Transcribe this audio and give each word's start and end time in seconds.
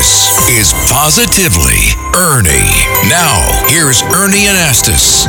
This 0.00 0.48
is 0.48 0.72
Positively 0.90 1.92
Ernie. 2.16 2.72
Now, 3.10 3.36
here's 3.68 4.00
Ernie 4.00 4.46
Anastos. 4.46 5.26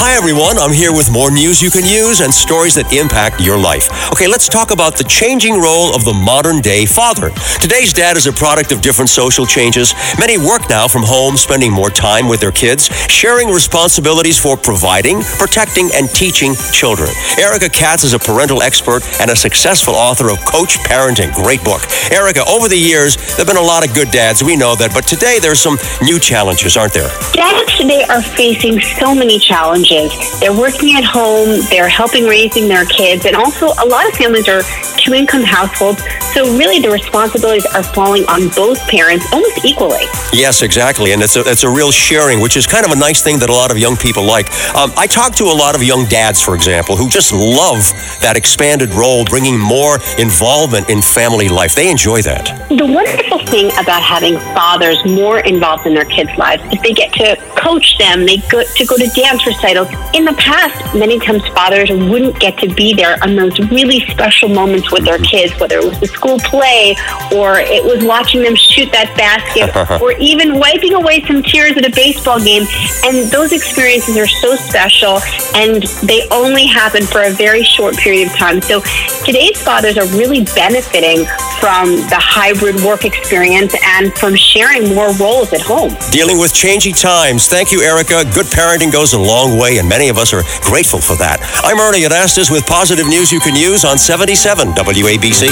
Hi, 0.00 0.16
everyone. 0.16 0.56
I'm 0.56 0.72
here 0.72 0.96
with 0.96 1.12
more 1.12 1.30
news 1.30 1.60
you 1.60 1.68
can 1.68 1.84
use 1.84 2.24
and 2.24 2.32
stories 2.32 2.74
that 2.80 2.88
impact 2.88 3.36
your 3.36 3.60
life. 3.60 3.92
Okay, 4.08 4.24
let's 4.24 4.48
talk 4.48 4.72
about 4.72 4.96
the 4.96 5.04
changing 5.04 5.60
role 5.60 5.92
of 5.92 6.08
the 6.08 6.16
modern 6.16 6.64
day 6.64 6.88
father. 6.88 7.28
Today's 7.60 7.92
dad 7.92 8.16
is 8.16 8.24
a 8.24 8.32
product 8.32 8.72
of 8.72 8.80
different 8.80 9.12
social 9.12 9.44
changes. 9.44 9.92
Many 10.16 10.40
work 10.40 10.72
now 10.72 10.88
from 10.88 11.04
home, 11.04 11.36
spending 11.36 11.68
more 11.68 11.92
time 11.92 12.32
with 12.32 12.40
their 12.40 12.50
kids, 12.50 12.88
sharing 13.12 13.52
responsibilities 13.52 14.40
for 14.40 14.56
providing, 14.56 15.20
protecting, 15.36 15.92
and 15.92 16.08
teaching 16.08 16.56
children. 16.72 17.12
Erika 17.36 17.68
Katz 17.68 18.00
is 18.00 18.16
a 18.16 18.18
parental 18.18 18.64
expert 18.64 19.04
and 19.20 19.28
a 19.28 19.36
successful 19.36 19.92
author 19.92 20.32
of 20.32 20.40
Coach 20.48 20.80
Parenting. 20.88 21.28
Great 21.36 21.60
book. 21.60 21.84
Erika, 22.08 22.40
over 22.48 22.72
the 22.72 22.80
years, 22.80 23.20
there 23.36 23.44
have 23.44 23.52
been 23.52 23.60
a 23.60 23.68
lot 23.68 23.86
of 23.86 23.92
good 23.92 24.08
dads. 24.08 24.40
We 24.40 24.56
know 24.56 24.72
that. 24.80 24.96
But 24.96 25.04
today, 25.04 25.36
there's 25.44 25.60
some 25.60 25.76
new 26.00 26.16
challenges, 26.18 26.80
aren't 26.80 26.96
there? 26.96 27.12
Dads 27.36 27.76
today 27.76 28.08
are 28.08 28.24
facing 28.24 28.80
so 28.80 29.14
many 29.14 29.38
challenges. 29.38 29.89
They're 29.90 30.56
working 30.56 30.94
at 30.94 31.04
home, 31.04 31.60
they're 31.68 31.88
helping 31.88 32.24
raising 32.24 32.68
their 32.68 32.84
kids, 32.84 33.26
and 33.26 33.34
also 33.34 33.66
a 33.66 33.86
lot 33.86 34.08
of 34.08 34.14
families 34.14 34.48
are 34.48 34.62
two 34.96 35.14
income 35.14 35.42
households. 35.42 36.02
So 36.34 36.44
really 36.56 36.78
the 36.78 36.90
responsibilities 36.90 37.66
are 37.74 37.82
falling 37.82 38.24
on 38.26 38.48
both 38.50 38.78
parents 38.86 39.26
almost 39.32 39.64
equally. 39.64 40.04
Yes, 40.32 40.62
exactly. 40.62 41.12
And 41.12 41.22
it's 41.22 41.36
a, 41.36 41.42
it's 41.44 41.64
a 41.64 41.68
real 41.68 41.90
sharing, 41.90 42.40
which 42.40 42.56
is 42.56 42.66
kind 42.66 42.84
of 42.84 42.92
a 42.92 42.96
nice 42.96 43.22
thing 43.22 43.38
that 43.40 43.50
a 43.50 43.52
lot 43.52 43.70
of 43.70 43.78
young 43.78 43.96
people 43.96 44.24
like. 44.24 44.46
Um, 44.76 44.92
I 44.96 45.06
talk 45.06 45.34
to 45.36 45.44
a 45.44 45.56
lot 45.56 45.74
of 45.74 45.82
young 45.82 46.06
dads, 46.06 46.40
for 46.40 46.54
example, 46.54 46.96
who 46.96 47.08
just 47.08 47.32
love 47.32 47.82
that 48.22 48.36
expanded 48.36 48.90
role, 48.94 49.24
bringing 49.24 49.58
more 49.58 49.98
involvement 50.18 50.88
in 50.88 51.02
family 51.02 51.48
life. 51.48 51.74
They 51.74 51.90
enjoy 51.90 52.22
that. 52.22 52.68
The 52.68 52.86
wonderful 52.86 53.44
thing 53.46 53.66
about 53.78 54.02
having 54.02 54.38
fathers 54.54 55.04
more 55.04 55.40
involved 55.40 55.86
in 55.86 55.94
their 55.94 56.04
kids' 56.04 56.36
lives 56.38 56.62
is 56.72 56.80
they 56.82 56.92
get 56.92 57.12
to 57.14 57.36
coach 57.56 57.98
them, 57.98 58.24
they 58.26 58.38
go 58.48 58.62
to 58.62 58.86
go 58.86 58.96
to 58.96 59.08
dance 59.16 59.46
recitals. 59.46 59.79
In 60.14 60.24
the 60.24 60.34
past, 60.34 60.94
many 60.94 61.18
times 61.18 61.46
fathers 61.48 61.90
wouldn't 61.90 62.38
get 62.38 62.58
to 62.58 62.68
be 62.74 62.94
there 62.94 63.16
on 63.22 63.36
those 63.36 63.58
really 63.70 64.00
special 64.10 64.48
moments 64.48 64.90
with 64.90 65.04
their 65.04 65.18
kids, 65.18 65.52
whether 65.60 65.78
it 65.78 65.84
was 65.84 66.00
the 66.00 66.06
school 66.06 66.38
play 66.40 66.96
or 67.34 67.60
it 67.60 67.84
was 67.84 68.04
watching 68.04 68.42
them 68.42 68.54
shoot 68.54 68.90
that 68.92 69.14
basket 69.16 69.70
or 70.02 70.12
even 70.12 70.58
wiping 70.58 70.94
away 70.94 71.24
some 71.26 71.42
tears 71.42 71.76
at 71.76 71.86
a 71.86 71.94
baseball 71.94 72.40
game. 72.40 72.66
And 73.04 73.30
those 73.30 73.52
experiences 73.52 74.16
are 74.16 74.28
so 74.28 74.56
special 74.56 75.20
and 75.54 75.82
they 76.02 76.26
only 76.30 76.66
happen 76.66 77.04
for 77.04 77.22
a 77.22 77.30
very 77.30 77.62
short 77.62 77.96
period 77.96 78.28
of 78.28 78.36
time. 78.36 78.60
So 78.60 78.80
today's 79.24 79.60
fathers 79.62 79.96
are 79.96 80.06
really 80.16 80.44
benefiting 80.54 81.26
from 81.60 81.96
the 82.08 82.18
hybrid 82.18 82.76
work 82.82 83.04
experience 83.04 83.74
and 83.84 84.12
from 84.14 84.34
sharing 84.34 84.94
more 84.94 85.12
roles 85.14 85.52
at 85.52 85.60
home. 85.60 85.94
Dealing 86.10 86.38
with 86.38 86.54
changing 86.54 86.94
times. 86.94 87.46
Thank 87.48 87.70
you, 87.70 87.82
Erika. 87.82 88.24
Good 88.32 88.46
parenting 88.46 88.92
goes 88.92 89.12
a 89.12 89.18
long 89.18 89.58
way, 89.70 89.78
and 89.78 89.88
many 89.88 90.08
of 90.08 90.18
us 90.18 90.34
are 90.34 90.42
grateful 90.62 91.00
for 91.00 91.14
that. 91.16 91.38
I'm 91.62 91.78
Ernie 91.78 92.02
Anastos 92.02 92.50
with 92.50 92.66
positive 92.66 93.06
news 93.06 93.30
you 93.30 93.38
can 93.40 93.54
use 93.54 93.84
on 93.84 93.98
77 93.98 94.72
WABC. 94.74 95.46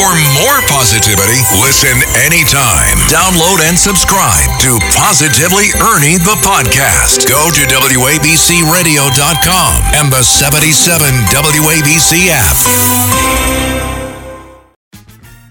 For 0.00 0.12
more 0.42 0.58
positivity, 0.66 1.38
listen 1.62 1.94
anytime. 2.24 2.96
Download 3.12 3.60
and 3.62 3.76
subscribe 3.78 4.48
to 4.64 4.80
Positively 4.96 5.68
Ernie 5.78 6.16
the 6.18 6.34
podcast. 6.42 7.28
Go 7.28 7.50
to 7.52 7.62
WABCRadio.com 7.68 9.70
and 9.94 10.10
the 10.12 10.22
77 10.24 11.06
WABC 11.30 12.28
app. 12.32 12.56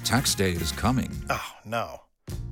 Tax 0.03 0.35
day 0.35 0.51
is 0.51 0.73
coming. 0.73 1.09
Oh, 1.29 1.39
no. 1.63 2.01